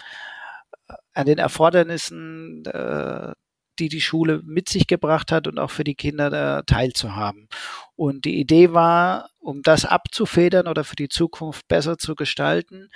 äh, 0.87 0.93
an 1.13 1.25
den 1.25 1.37
Erfordernissen, 1.37 2.65
äh, 2.65 3.33
die 3.79 3.89
die 3.89 4.01
Schule 4.01 4.41
mit 4.43 4.69
sich 4.69 4.87
gebracht 4.87 5.31
hat 5.31 5.47
und 5.47 5.59
auch 5.59 5.71
für 5.71 5.83
die 5.83 5.95
Kinder 5.95 6.59
äh, 6.59 6.63
teilzuhaben. 6.65 7.47
Und 7.95 8.25
die 8.25 8.39
Idee 8.39 8.73
war, 8.73 9.29
um 9.39 9.61
das 9.63 9.85
abzufedern 9.85 10.67
oder 10.67 10.83
für 10.83 10.95
die 10.95 11.09
Zukunft 11.09 11.67
besser 11.67 11.97
zu 11.97 12.15
gestalten, 12.15 12.89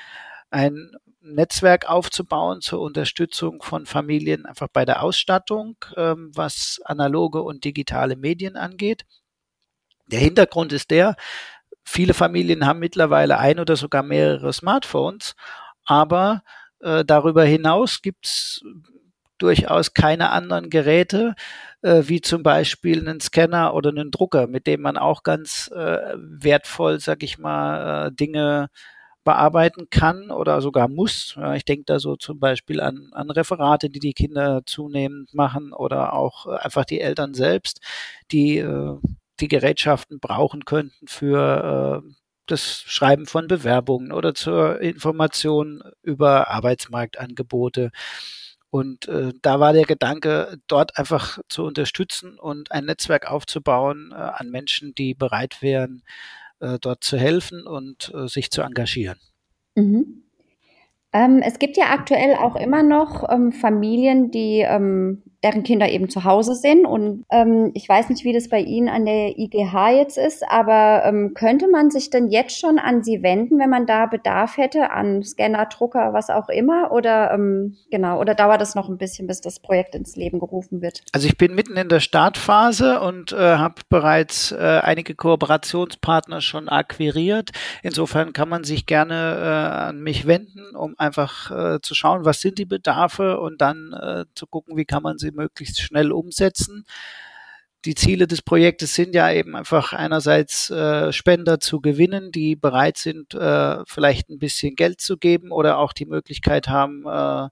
ein 0.49 0.91
Netzwerk 1.21 1.89
aufzubauen 1.89 2.61
zur 2.61 2.81
Unterstützung 2.81 3.61
von 3.63 3.85
Familien 3.85 4.45
einfach 4.45 4.67
bei 4.71 4.85
der 4.85 5.01
Ausstattung, 5.01 5.75
ähm, 5.97 6.31
was 6.35 6.79
analoge 6.85 7.41
und 7.41 7.65
digitale 7.65 8.15
Medien 8.15 8.55
angeht. 8.55 9.05
Der 10.07 10.19
Hintergrund 10.19 10.73
ist 10.73 10.91
der, 10.91 11.15
viele 11.83 12.13
Familien 12.13 12.65
haben 12.65 12.79
mittlerweile 12.79 13.37
ein 13.39 13.59
oder 13.59 13.75
sogar 13.75 14.03
mehrere 14.03 14.53
Smartphones, 14.53 15.35
aber 15.85 16.43
äh, 16.81 17.05
darüber 17.05 17.43
hinaus 17.43 18.01
gibt's 18.01 18.61
durchaus 19.37 19.93
keine 19.93 20.29
anderen 20.31 20.69
Geräte, 20.69 21.35
äh, 21.81 22.03
wie 22.05 22.21
zum 22.21 22.43
Beispiel 22.43 22.99
einen 23.07 23.19
Scanner 23.19 23.73
oder 23.73 23.89
einen 23.89 24.11
Drucker, 24.11 24.47
mit 24.47 24.67
dem 24.67 24.81
man 24.81 24.97
auch 24.97 25.23
ganz 25.23 25.69
äh, 25.75 26.15
wertvoll, 26.15 26.99
sag 26.99 27.23
ich 27.23 27.37
mal, 27.37 28.07
äh, 28.07 28.11
Dinge 28.13 28.69
bearbeiten 29.25 29.89
kann 29.89 30.31
oder 30.31 30.61
sogar 30.61 30.87
muss. 30.87 31.35
Ja, 31.37 31.55
ich 31.55 31.65
denke 31.65 31.85
da 31.87 31.99
so 31.99 32.15
zum 32.15 32.39
Beispiel 32.39 32.79
an, 32.79 33.09
an 33.13 33.31
Referate, 33.31 33.89
die 33.89 33.99
die 33.99 34.13
Kinder 34.13 34.61
zunehmend 34.65 35.33
machen 35.33 35.73
oder 35.73 36.13
auch 36.13 36.45
äh, 36.47 36.57
einfach 36.57 36.85
die 36.85 37.01
Eltern 37.01 37.33
selbst, 37.33 37.81
die 38.31 38.59
äh, 38.59 38.97
die 39.39 39.47
Gerätschaften 39.47 40.19
brauchen 40.19 40.65
könnten 40.65 41.07
für 41.07 42.03
äh, 42.05 42.15
das 42.47 42.81
Schreiben 42.85 43.25
von 43.25 43.47
Bewerbungen 43.47 44.11
oder 44.11 44.33
zur 44.33 44.81
Information 44.81 45.83
über 46.03 46.49
Arbeitsmarktangebote. 46.49 47.91
Und 48.69 49.07
äh, 49.07 49.31
da 49.41 49.59
war 49.59 49.73
der 49.73 49.85
Gedanke, 49.85 50.57
dort 50.67 50.97
einfach 50.97 51.39
zu 51.47 51.63
unterstützen 51.63 52.37
und 52.37 52.71
ein 52.71 52.85
Netzwerk 52.85 53.31
aufzubauen 53.31 54.11
äh, 54.11 54.15
an 54.15 54.49
Menschen, 54.49 54.93
die 54.95 55.13
bereit 55.13 55.61
wären, 55.61 56.03
äh, 56.59 56.77
dort 56.79 57.03
zu 57.03 57.17
helfen 57.17 57.65
und 57.65 58.11
äh, 58.13 58.27
sich 58.27 58.51
zu 58.51 58.61
engagieren. 58.61 59.17
Mhm. 59.75 60.23
Ähm, 61.13 61.41
es 61.41 61.59
gibt 61.59 61.77
ja 61.77 61.91
aktuell 61.91 62.35
auch 62.35 62.57
immer 62.57 62.83
noch 62.83 63.29
ähm, 63.29 63.53
Familien, 63.53 64.31
die 64.31 64.59
ähm, 64.59 65.23
deren 65.45 65.61
Kinder 65.61 65.87
eben 65.89 66.09
zu 66.09 66.23
Hause 66.23 66.55
sind. 66.55 66.85
Und 66.87 67.23
ähm, 67.29 67.69
ich 67.75 67.87
weiß 67.87 68.09
nicht, 68.09 68.23
wie 68.23 68.33
das 68.33 68.49
bei 68.49 68.61
Ihnen 68.61 68.89
an 68.89 69.05
der 69.05 69.37
IGH 69.37 69.91
jetzt 69.91 70.17
ist, 70.17 70.43
aber 70.49 71.03
ähm, 71.05 71.33
könnte 71.35 71.69
man 71.69 71.91
sich 71.91 72.09
denn 72.09 72.29
jetzt 72.29 72.59
schon 72.59 72.79
an 72.79 73.03
Sie 73.03 73.21
wenden, 73.21 73.59
wenn 73.59 73.69
man 73.69 73.85
da 73.85 74.07
Bedarf 74.07 74.57
hätte 74.57 74.89
an 74.89 75.21
Scanner, 75.23 75.67
Drucker, 75.67 76.13
was 76.13 76.31
auch 76.31 76.49
immer? 76.49 76.91
Oder 76.91 77.31
ähm, 77.31 77.77
genau, 77.91 78.19
oder 78.19 78.33
dauert 78.33 78.59
das 78.59 78.73
noch 78.73 78.89
ein 78.89 78.97
bisschen, 78.97 79.27
bis 79.27 79.39
das 79.39 79.59
Projekt 79.59 79.93
ins 79.93 80.15
Leben 80.15 80.39
gerufen 80.39 80.81
wird? 80.81 81.03
Also 81.11 81.27
ich 81.27 81.37
bin 81.37 81.53
mitten 81.53 81.77
in 81.77 81.89
der 81.89 81.99
Startphase 81.99 82.99
und 83.01 83.31
äh, 83.31 83.37
habe 83.37 83.81
bereits 83.89 84.51
äh, 84.51 84.79
einige 84.81 85.13
Kooperationspartner 85.13 86.41
schon 86.41 86.69
akquiriert. 86.69 87.51
Insofern 87.83 88.33
kann 88.33 88.49
man 88.49 88.63
sich 88.63 88.87
gerne 88.87 89.13
äh, 89.13 89.89
an 89.89 90.01
mich 90.01 90.25
wenden, 90.25 90.75
um 90.75 90.95
einfach 90.97 91.51
äh, 91.51 91.79
zu 91.81 91.93
schauen, 91.93 92.25
was 92.25 92.41
sind 92.41 92.57
die 92.57 92.65
Bedarfe 92.65 93.39
und 93.39 93.61
dann 93.61 93.93
äh, 93.93 94.25
zu 94.33 94.47
gucken, 94.47 94.75
wie 94.75 94.85
kann 94.85 95.03
man 95.03 95.19
sie 95.19 95.34
möglichst 95.35 95.81
schnell 95.81 96.11
umsetzen. 96.11 96.85
Die 97.85 97.93
Ziele 97.93 98.25
des 98.25 98.41
Projektes 98.41 98.95
sind 98.95 99.13
ja 99.13 99.31
eben 99.31 99.55
einfach 99.55 99.93
einerseits 99.93 100.71
äh, 100.71 101.13
Spender 101.13 101.59
zu 101.59 101.81
gewinnen, 101.81 102.31
die 102.31 102.55
bereit 102.55 102.97
sind, 102.97 103.35
äh, 103.35 103.77
vielleicht 103.85 104.29
ein 104.29 104.39
bisschen 104.39 104.75
Geld 104.75 105.01
zu 105.01 105.17
geben 105.17 105.51
oder 105.51 105.77
auch 105.77 105.93
die 105.93 106.07
Möglichkeit 106.07 106.67
haben, 106.67 107.05
äh, 107.05 107.49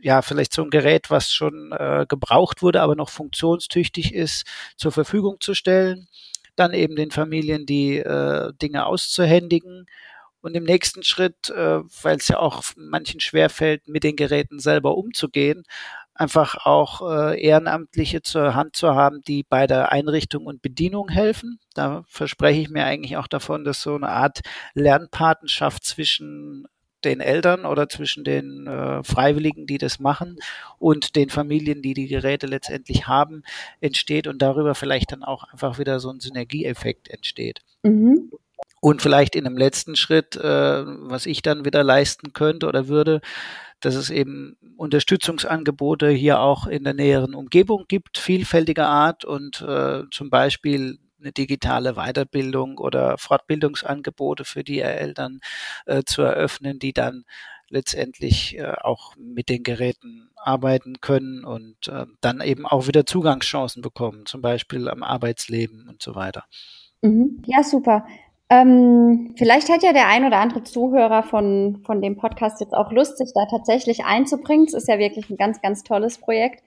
ja, 0.00 0.22
vielleicht 0.22 0.52
so 0.52 0.62
ein 0.62 0.70
Gerät, 0.70 1.10
was 1.10 1.32
schon 1.32 1.72
äh, 1.72 2.06
gebraucht 2.08 2.62
wurde, 2.62 2.80
aber 2.80 2.94
noch 2.94 3.08
funktionstüchtig 3.08 4.14
ist, 4.14 4.46
zur 4.76 4.92
Verfügung 4.92 5.38
zu 5.40 5.52
stellen. 5.54 6.06
Dann 6.54 6.72
eben 6.72 6.94
den 6.94 7.10
Familien 7.10 7.66
die 7.66 7.98
äh, 7.98 8.52
Dinge 8.62 8.86
auszuhändigen. 8.86 9.86
Und 10.42 10.54
im 10.54 10.62
nächsten 10.62 11.02
Schritt, 11.02 11.50
äh, 11.50 11.80
weil 12.02 12.18
es 12.18 12.28
ja 12.28 12.38
auch 12.38 12.62
manchen 12.76 13.18
schwerfällt, 13.18 13.88
mit 13.88 14.04
den 14.04 14.14
Geräten 14.14 14.60
selber 14.60 14.96
umzugehen, 14.96 15.64
einfach 16.18 16.66
auch 16.66 17.08
äh, 17.10 17.40
Ehrenamtliche 17.40 18.22
zur 18.22 18.54
Hand 18.54 18.76
zu 18.76 18.94
haben, 18.94 19.22
die 19.22 19.42
bei 19.42 19.66
der 19.66 19.92
Einrichtung 19.92 20.46
und 20.46 20.62
Bedienung 20.62 21.08
helfen. 21.08 21.58
Da 21.74 22.04
verspreche 22.08 22.60
ich 22.60 22.70
mir 22.70 22.84
eigentlich 22.84 23.16
auch 23.16 23.28
davon, 23.28 23.64
dass 23.64 23.82
so 23.82 23.94
eine 23.94 24.08
Art 24.08 24.40
Lernpatenschaft 24.74 25.84
zwischen 25.84 26.66
den 27.04 27.20
Eltern 27.20 27.64
oder 27.64 27.88
zwischen 27.88 28.24
den 28.24 28.66
äh, 28.66 29.02
Freiwilligen, 29.04 29.66
die 29.66 29.78
das 29.78 30.00
machen 30.00 30.38
und 30.78 31.14
den 31.14 31.30
Familien, 31.30 31.82
die 31.82 31.94
die 31.94 32.08
Geräte 32.08 32.46
letztendlich 32.46 33.06
haben, 33.06 33.42
entsteht 33.80 34.26
und 34.26 34.42
darüber 34.42 34.74
vielleicht 34.74 35.12
dann 35.12 35.22
auch 35.22 35.44
einfach 35.44 35.78
wieder 35.78 36.00
so 36.00 36.10
ein 36.10 36.20
Synergieeffekt 36.20 37.08
entsteht. 37.08 37.60
Mhm. 37.82 38.30
Und 38.80 39.02
vielleicht 39.02 39.34
in 39.34 39.46
einem 39.46 39.56
letzten 39.56 39.96
Schritt, 39.96 40.36
äh, 40.36 40.84
was 40.86 41.26
ich 41.26 41.42
dann 41.42 41.64
wieder 41.64 41.82
leisten 41.82 42.32
könnte 42.32 42.66
oder 42.66 42.88
würde, 42.88 43.20
dass 43.80 43.94
es 43.94 44.10
eben 44.10 44.56
Unterstützungsangebote 44.76 46.10
hier 46.10 46.40
auch 46.40 46.66
in 46.66 46.84
der 46.84 46.94
näheren 46.94 47.34
Umgebung 47.34 47.84
gibt, 47.88 48.18
vielfältiger 48.18 48.88
Art 48.88 49.24
und 49.24 49.60
äh, 49.62 50.02
zum 50.10 50.30
Beispiel 50.30 50.98
eine 51.20 51.32
digitale 51.32 51.94
Weiterbildung 51.94 52.78
oder 52.78 53.18
Fortbildungsangebote 53.18 54.44
für 54.44 54.64
die 54.64 54.80
Eltern 54.80 55.40
äh, 55.86 56.02
zu 56.04 56.22
eröffnen, 56.22 56.78
die 56.78 56.92
dann 56.92 57.24
letztendlich 57.68 58.58
äh, 58.58 58.74
auch 58.80 59.16
mit 59.16 59.48
den 59.48 59.62
Geräten 59.62 60.30
arbeiten 60.36 61.00
können 61.00 61.44
und 61.44 61.88
äh, 61.88 62.06
dann 62.20 62.40
eben 62.40 62.66
auch 62.66 62.86
wieder 62.86 63.06
Zugangschancen 63.06 63.82
bekommen, 63.82 64.26
zum 64.26 64.40
Beispiel 64.40 64.88
am 64.88 65.02
Arbeitsleben 65.02 65.88
und 65.88 66.02
so 66.02 66.14
weiter. 66.14 66.44
Mhm. 67.02 67.42
Ja, 67.46 67.62
super. 67.62 68.06
Ähm, 68.48 69.34
vielleicht 69.36 69.68
hat 69.70 69.82
ja 69.82 69.92
der 69.92 70.06
ein 70.06 70.24
oder 70.24 70.38
andere 70.38 70.62
Zuhörer 70.62 71.24
von, 71.24 71.82
von 71.84 72.00
dem 72.00 72.16
Podcast 72.16 72.60
jetzt 72.60 72.74
auch 72.74 72.92
Lust, 72.92 73.18
sich 73.18 73.32
da 73.34 73.46
tatsächlich 73.46 74.04
einzubringen. 74.04 74.66
Es 74.66 74.74
ist 74.74 74.86
ja 74.88 74.98
wirklich 74.98 75.28
ein 75.30 75.36
ganz, 75.36 75.60
ganz 75.60 75.82
tolles 75.82 76.18
Projekt. 76.18 76.62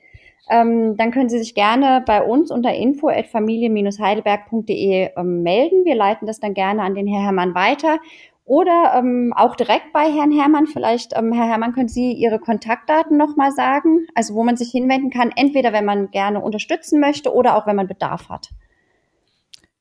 Ähm, 0.50 0.98
dann 0.98 1.12
können 1.12 1.30
Sie 1.30 1.40
sich 1.40 1.56
gerne 1.56 2.04
bei 2.06 2.22
uns 2.22 2.52
unter 2.52 2.74
info.familie-heidelberg.de 2.74 5.12
ähm, 5.16 5.44
melden. 5.44 5.86
Wir 5.86 5.96
leiten 5.96 6.28
das 6.28 6.42
dann 6.42 6.54
gerne 6.54 6.82
an 6.82 6.96
den 6.96 7.08
Herr 7.08 7.24
Hermann 7.24 7.56
weiter. 7.56 8.00
Oder 8.44 8.96
ähm, 8.98 9.32
auch 9.36 9.56
direkt 9.56 9.94
bei 9.94 10.12
Herrn 10.12 10.32
Hermann. 10.32 10.66
Vielleicht, 10.66 11.16
ähm, 11.16 11.32
Herr 11.32 11.48
Hermann, 11.48 11.74
können 11.74 11.88
Sie 11.88 12.14
Ihre 12.14 12.40
Kontaktdaten 12.40 13.16
nochmal 13.16 13.52
sagen? 13.52 14.08
Also 14.16 14.34
wo 14.34 14.44
man 14.44 14.58
sich 14.58 14.72
hinwenden 14.72 15.12
kann, 15.12 15.32
entweder 15.36 15.72
wenn 15.72 15.86
man 15.86 16.10
gerne 16.10 16.42
unterstützen 16.42 17.00
möchte 17.00 17.32
oder 17.34 17.56
auch 17.56 17.68
wenn 17.68 17.76
man 17.76 17.86
Bedarf 17.88 18.28
hat. 18.28 18.50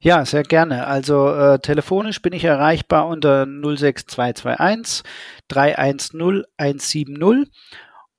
Ja, 0.00 0.24
sehr 0.24 0.44
gerne. 0.44 0.86
Also 0.86 1.28
äh, 1.34 1.58
telefonisch 1.58 2.22
bin 2.22 2.32
ich 2.32 2.44
erreichbar 2.44 3.08
unter 3.08 3.46
06221 3.46 5.02
310 5.48 6.44
170 6.56 7.50